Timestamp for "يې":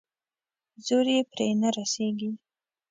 1.15-1.19